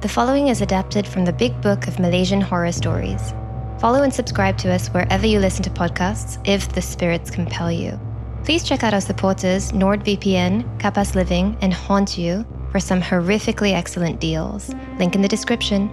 [0.00, 3.34] The following is adapted from the Big Book of Malaysian Horror Stories.
[3.78, 8.00] Follow and subscribe to us wherever you listen to podcasts if the spirits compel you.
[8.42, 14.20] Please check out our supporters NordVPN, Kapas Living, and Haunt You for some horrifically excellent
[14.20, 14.74] deals.
[14.98, 15.90] Link in the description.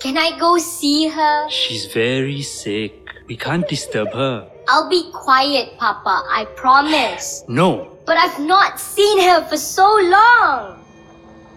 [0.00, 1.48] Can I go see her?
[1.48, 2.92] She's very sick.
[3.26, 4.50] We can't disturb her.
[4.72, 7.42] I'll be quiet, Papa, I promise.
[7.48, 7.90] No.
[8.06, 10.84] But I've not seen her for so long.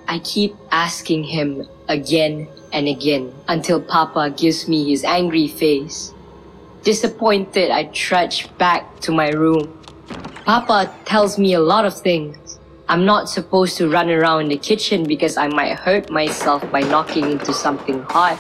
[0.08, 6.12] I keep asking him again and again until Papa gives me his angry face.
[6.82, 9.80] Disappointed, I trudge back to my room.
[10.46, 12.58] Papa tells me a lot of things.
[12.90, 17.30] I'm not supposed to run around the kitchen because I might hurt myself by knocking
[17.30, 18.40] into something hot.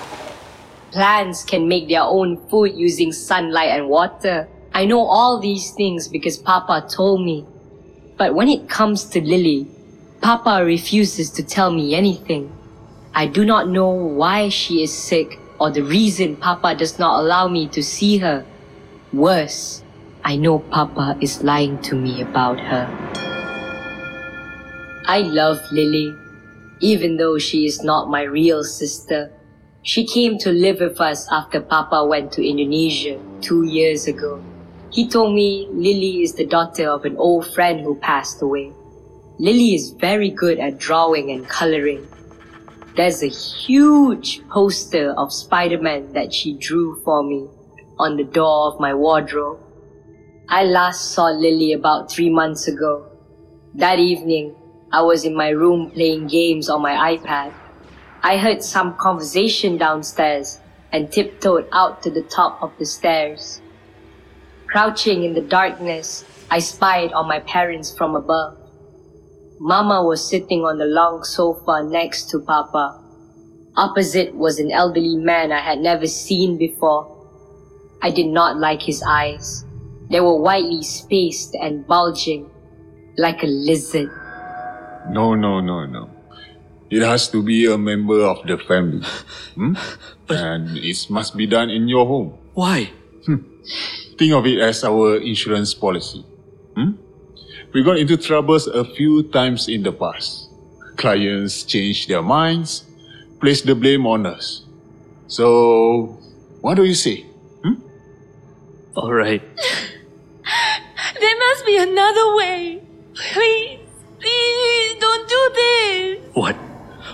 [0.91, 4.47] Plants can make their own food using sunlight and water.
[4.75, 7.45] I know all these things because Papa told me.
[8.17, 9.67] But when it comes to Lily,
[10.21, 12.51] Papa refuses to tell me anything.
[13.13, 17.47] I do not know why she is sick or the reason Papa does not allow
[17.47, 18.45] me to see her.
[19.11, 19.83] Worse,
[20.23, 22.89] I know Papa is lying to me about her.
[25.05, 26.15] I love Lily,
[26.79, 29.31] even though she is not my real sister.
[29.83, 34.41] She came to live with us after Papa went to Indonesia two years ago.
[34.93, 38.71] He told me Lily is the daughter of an old friend who passed away.
[39.39, 42.07] Lily is very good at drawing and coloring.
[42.95, 47.47] There's a huge poster of Spider-Man that she drew for me
[47.97, 49.57] on the door of my wardrobe.
[50.47, 53.09] I last saw Lily about three months ago.
[53.73, 54.53] That evening,
[54.91, 57.51] I was in my room playing games on my iPad.
[58.21, 60.59] I heard some conversation downstairs
[60.91, 63.59] and tiptoed out to the top of the stairs.
[64.73, 68.57] Crouching in the darkness, I spied on my parents from above.
[69.59, 72.99] Mama was sitting on the long sofa next to Papa.
[73.77, 77.05] Opposite was an elderly man I had never seen before.
[78.01, 79.63] I did not like his eyes.
[80.09, 82.49] They were widely spaced and bulging,
[83.15, 84.09] like a lizard.
[85.07, 86.09] No, no, no, no.
[86.89, 89.05] It has to be a member of the family.
[89.53, 89.75] Hmm?
[90.29, 92.39] and it must be done in your home.
[92.55, 92.89] Why?
[94.17, 96.23] Think of it as our insurance policy.
[96.75, 96.91] Hmm?
[97.73, 100.49] We got into troubles a few times in the past.
[100.97, 102.85] Clients changed their minds,
[103.39, 104.65] placed the blame on us.
[105.27, 106.19] So,
[106.61, 107.25] what do you say?
[107.63, 107.81] Hmm?
[108.95, 109.41] All right.
[111.19, 112.81] There must be another way.
[113.13, 113.79] Please,
[114.19, 116.19] please don't do this.
[116.33, 116.55] What?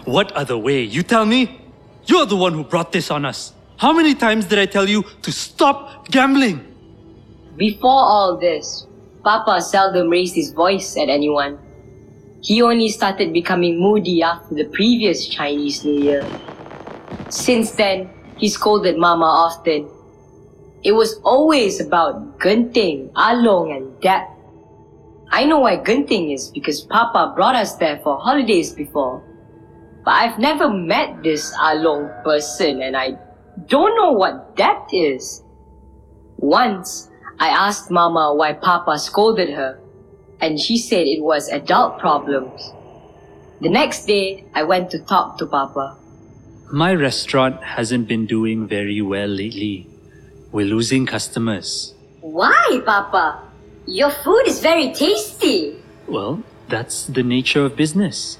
[0.06, 0.82] What other way?
[0.82, 1.62] You tell me?
[2.06, 3.54] You're the one who brought this on us.
[3.78, 6.69] How many times did I tell you to stop gambling?
[7.60, 8.88] Before all this,
[9.22, 11.60] Papa seldom raised his voice at anyone.
[12.42, 16.26] He only started becoming moody after the previous Chinese New Year.
[17.28, 19.90] Since then, he scolded Mama often.
[20.84, 24.24] It was always about Genting, Along, and Dep.
[25.30, 29.22] I know why Genting is because Papa brought us there for holidays before.
[30.06, 33.20] But I've never met this Along person and I
[33.68, 35.44] don't know what Dep is.
[36.38, 37.10] Once,
[37.40, 39.80] I asked Mama why Papa scolded her,
[40.42, 42.74] and she said it was adult problems.
[43.62, 45.96] The next day, I went to talk to Papa.
[46.72, 49.88] My restaurant hasn't been doing very well lately.
[50.52, 51.94] We're losing customers.
[52.20, 53.42] Why, Papa?
[53.88, 55.82] Your food is very tasty.
[56.08, 58.38] Well, that's the nature of business.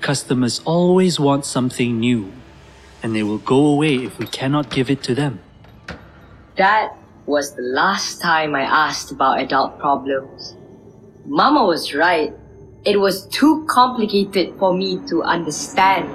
[0.00, 2.32] Customers always want something new,
[3.02, 5.40] and they will go away if we cannot give it to them.
[6.56, 6.96] That
[7.26, 10.56] was the last time I asked about adult problems.
[11.26, 12.32] Mama was right.
[12.84, 16.10] It was too complicated for me to understand.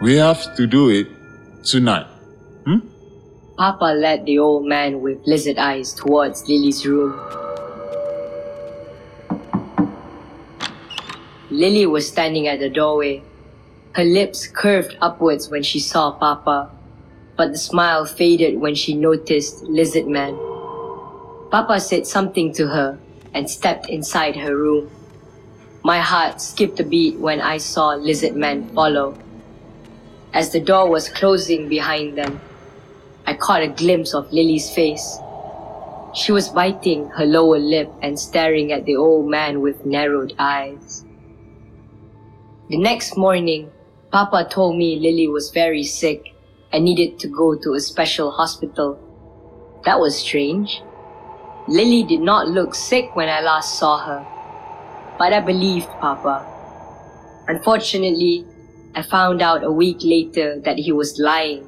[0.00, 1.08] We have to do it
[1.64, 2.06] tonight.
[2.64, 2.78] Hmm?
[3.58, 7.18] Papa led the old man with lizard eyes towards Lily's room.
[11.50, 13.22] Lily was standing at the doorway.
[13.92, 16.70] Her lips curved upwards when she saw Papa,
[17.40, 20.36] but the smile faded when she noticed Lizard Man.
[21.50, 22.98] Papa said something to her
[23.32, 24.90] and stepped inside her room.
[25.82, 29.16] My heart skipped a beat when I saw Lizard Man follow.
[30.34, 32.42] As the door was closing behind them,
[33.26, 35.16] I caught a glimpse of Lily's face.
[36.12, 41.06] She was biting her lower lip and staring at the old man with narrowed eyes.
[42.68, 43.70] The next morning,
[44.12, 46.34] Papa told me Lily was very sick
[46.72, 48.98] and needed to go to a special hospital.
[49.84, 50.82] That was strange.
[51.68, 54.26] Lily did not look sick when I last saw her,
[55.18, 56.46] but I believed Papa.
[57.48, 58.44] Unfortunately,
[58.94, 61.66] I found out a week later that he was lying.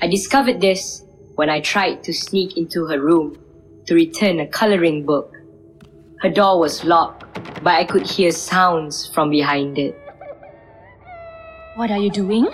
[0.00, 1.04] I discovered this
[1.36, 3.38] when I tried to sneak into her room
[3.86, 5.32] to return a coloring book.
[6.20, 7.24] Her door was locked,
[7.62, 9.98] but I could hear sounds from behind it.
[11.76, 12.46] What are you doing?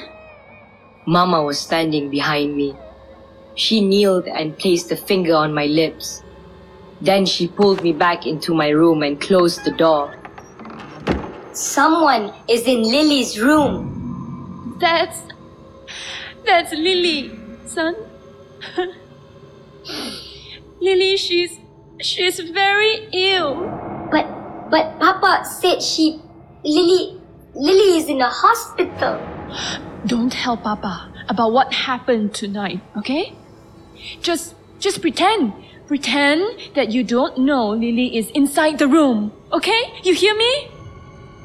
[1.08, 2.76] Mama was standing behind me.
[3.54, 6.22] She kneeled and placed a finger on my lips.
[7.00, 10.14] Then she pulled me back into my room and closed the door.
[11.54, 14.76] Someone is in Lily's room.
[14.80, 15.22] That's.
[16.44, 17.32] That's Lily,
[17.64, 17.96] son.
[20.78, 21.58] Lily, she's.
[22.02, 23.64] She's very ill.
[24.10, 24.26] But
[24.70, 26.20] but Papa said she
[26.62, 27.18] Lily
[27.54, 29.16] Lily is in a hospital.
[30.06, 33.34] Don't tell Papa about what happened tonight, okay?
[34.20, 34.54] Just.
[34.78, 35.52] Just pretend.
[35.88, 39.92] Pretend that you don't know Lily is inside the room, okay?
[40.04, 40.68] You hear me?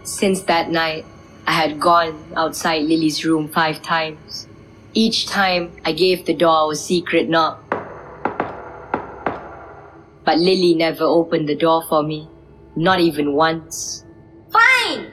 [0.03, 1.03] Since that night,
[1.47, 4.47] I had gone outside Lily's room five times.
[4.93, 7.59] Each time, I gave the door a secret knock.
[10.23, 12.29] But Lily never opened the door for me,
[12.75, 14.05] not even once.
[14.51, 15.11] Fine.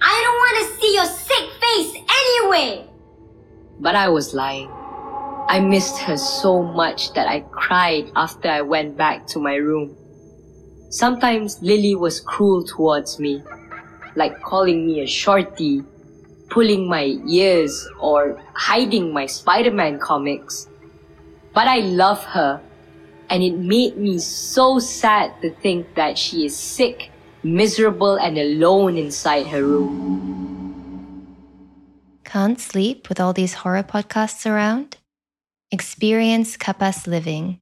[0.00, 2.02] I don't want to see your sick face
[3.80, 4.68] But I was lying.
[5.48, 9.96] I missed her so much that I cried after I went back to my room.
[10.90, 13.42] Sometimes Lily was cruel towards me,
[14.16, 15.82] like calling me a shorty,
[16.50, 20.68] pulling my ears, or hiding my Spider-Man comics.
[21.54, 22.60] But I love her,
[23.30, 27.10] and it made me so sad to think that she is sick,
[27.42, 30.21] miserable, and alone inside her room.
[32.32, 34.96] Can't sleep with all these horror podcasts around?
[35.70, 37.58] Experience Kapas Living,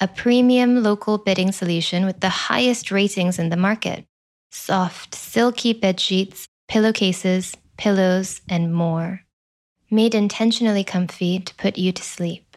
[0.00, 4.04] a premium local bedding solution with the highest ratings in the market.
[4.52, 9.22] Soft, silky bed sheets, pillowcases, pillows, and more.
[9.90, 12.56] Made intentionally comfy to put you to sleep.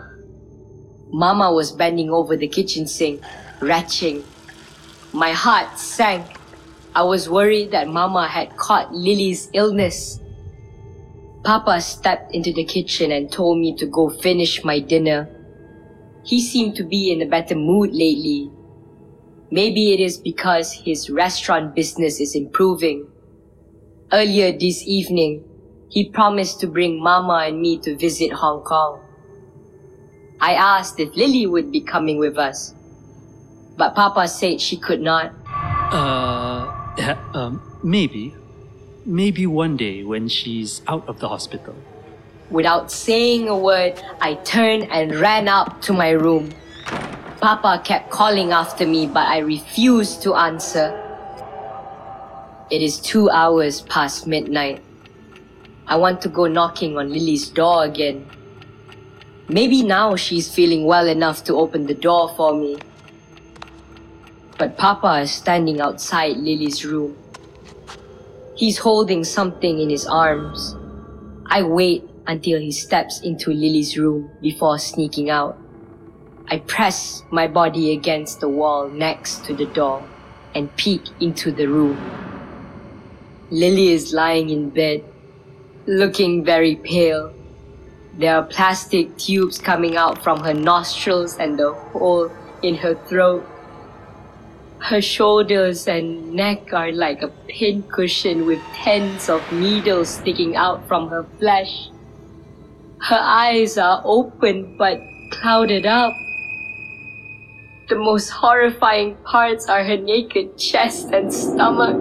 [1.12, 3.24] Mama was bending over the kitchen sink,
[3.62, 4.24] retching.
[5.13, 6.25] My heart sank.
[6.94, 10.20] I was worried that Mama had caught Lily's illness.
[11.46, 15.30] Papa stepped into the kitchen and told me to go finish my dinner.
[16.25, 18.51] He seemed to be in a better mood lately.
[19.51, 23.08] Maybe it is because his restaurant business is improving.
[24.12, 25.47] Earlier this evening,
[25.89, 29.01] he promised to bring Mama and me to visit Hong Kong.
[30.39, 32.74] I asked if Lily would be coming with us,
[33.77, 35.34] but Papa said she could not.
[35.91, 38.36] Uh, um, maybe.
[39.06, 41.75] Maybe one day when she's out of the hospital.
[42.50, 46.51] Without saying a word, I turned and ran up to my room.
[47.39, 50.91] Papa kept calling after me, but I refused to answer.
[52.70, 54.84] It is two hours past midnight.
[55.89, 58.29] I want to go knocking on Lily's door again.
[59.48, 62.77] Maybe now she's feeling well enough to open the door for me.
[64.58, 67.15] But Papa is standing outside Lily's room.
[68.56, 70.75] He's holding something in his arms.
[71.46, 75.58] I wait until he steps into Lily's room before sneaking out.
[76.50, 80.03] I press my body against the wall next to the door
[80.53, 81.98] and peek into the room.
[83.50, 85.06] Lily is lying in bed,
[85.88, 87.34] looking very pale.
[88.13, 92.29] There are plastic tubes coming out from her nostrils and the hole
[92.62, 93.48] in her throat.
[94.79, 101.10] Her shoulders and neck are like a pincushion with tens of needles sticking out from
[101.10, 101.89] her flesh.
[103.00, 105.00] Her eyes are open but
[105.32, 106.13] clouded up.
[107.88, 111.96] The most horrifying parts are her naked chest and stomach.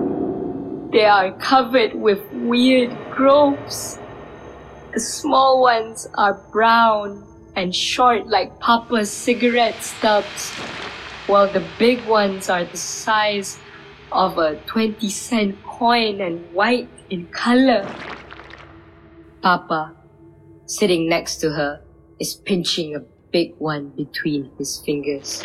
[0.91, 3.99] They are covered with weird growths.
[4.93, 10.51] The small ones are brown and short like Papa's cigarette stubs,
[11.27, 13.59] while the big ones are the size
[14.13, 17.89] of a 20 cent coin and white in color.
[19.43, 19.97] Papa,
[20.67, 21.81] sitting next to her,
[22.21, 23.01] is pinching a
[23.33, 25.43] big one between his fingers.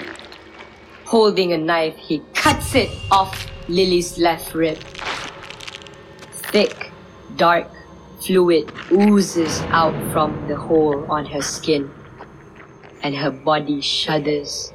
[1.06, 4.78] Holding a knife, he cuts it off Lily's left rib.
[6.52, 6.91] Thick,
[7.42, 7.66] dark
[8.22, 11.90] fluid oozes out from the hole on her skin,
[13.02, 14.72] and her body shudders.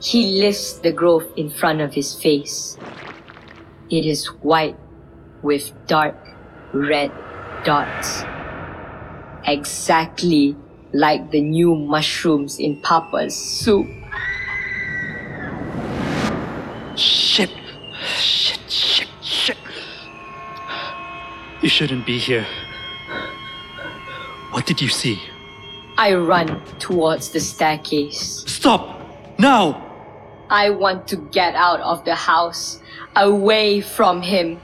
[0.00, 2.78] He lifts the growth in front of his face.
[3.90, 4.78] It is white
[5.42, 6.16] with dark
[6.72, 7.12] red
[7.64, 8.24] dots.
[9.44, 10.56] Exactly
[10.94, 13.86] like the new mushrooms in Papa's soup.
[21.62, 22.46] You shouldn't be here.
[24.50, 25.22] What did you see?
[25.96, 28.44] I run towards the staircase.
[28.46, 29.00] Stop!
[29.38, 29.82] Now!
[30.50, 32.80] I want to get out of the house,
[33.16, 34.60] away from him.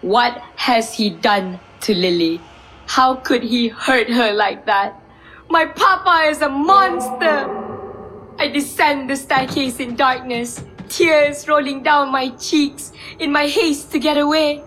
[0.00, 2.40] What has he done to Lily?
[2.86, 5.00] How could he hurt her like that?
[5.50, 7.50] My papa is a monster!
[8.38, 13.98] I descend the staircase in darkness, tears rolling down my cheeks in my haste to
[13.98, 14.62] get away.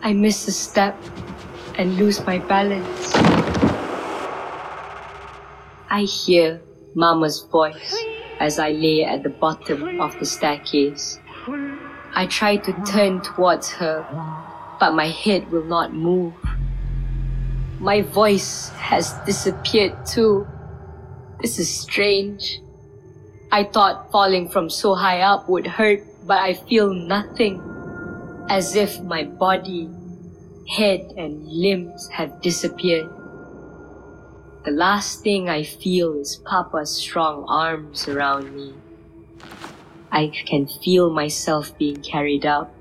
[0.00, 0.96] I miss a step
[1.76, 3.12] and lose my balance.
[5.90, 6.60] I hear
[6.94, 7.96] Mama's voice
[8.38, 11.18] as I lay at the bottom of the staircase.
[12.14, 14.06] I try to turn towards her,
[14.78, 16.34] but my head will not move.
[17.80, 20.46] My voice has disappeared too.
[21.40, 22.60] This is strange.
[23.50, 27.77] I thought falling from so high up would hurt, but I feel nothing.
[28.48, 29.90] As if my body,
[30.68, 33.10] head, and limbs have disappeared.
[34.64, 38.74] The last thing I feel is Papa's strong arms around me.
[40.10, 42.74] I can feel myself being carried up.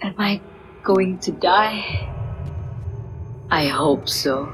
[0.00, 0.40] Am I
[0.84, 2.08] going to die?
[3.50, 4.48] I hope so.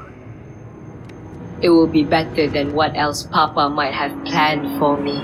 [1.60, 5.20] It will be better than what else Papa might have planned for me.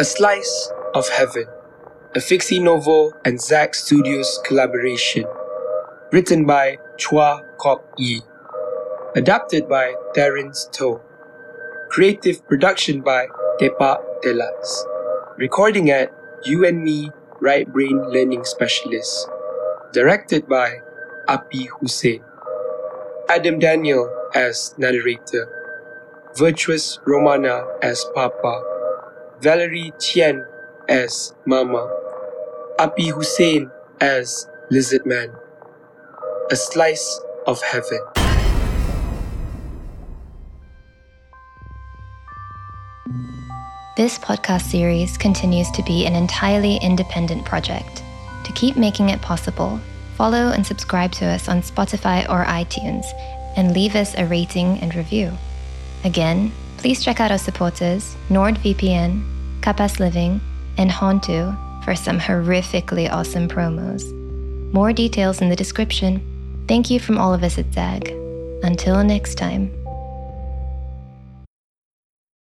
[0.00, 1.44] A Slice of Heaven,
[2.14, 5.26] a Fixi Novo and Zack Studios collaboration.
[6.10, 8.22] Written by Chua Kok Yi.
[9.14, 11.02] Adapted by Terence To.
[11.90, 13.26] Creative production by
[13.60, 14.86] Tepa Telas.
[15.36, 16.10] Recording at
[16.46, 19.28] You and Me Right Brain Learning Specialist.
[19.92, 20.80] Directed by
[21.28, 22.24] Api Hussein.
[23.28, 25.44] Adam Daniel as narrator.
[26.38, 28.79] Virtuous Romana as Papa.
[29.42, 30.44] Valerie Chen
[30.86, 31.88] as Mama.
[32.78, 35.30] Api Hussein as Lizard Man.
[36.50, 38.00] A Slice of Heaven.
[43.96, 48.02] This podcast series continues to be an entirely independent project.
[48.44, 49.80] To keep making it possible,
[50.16, 53.06] follow and subscribe to us on Spotify or iTunes
[53.56, 55.32] and leave us a rating and review.
[56.04, 59.29] Again, please check out our supporters, NordVPN,
[59.60, 60.40] Kapas Living,
[60.76, 64.02] and Hontu for some horrifically awesome promos.
[64.72, 66.22] More details in the description.
[66.68, 68.08] Thank you from all of us at ZAG.
[68.62, 69.79] Until next time.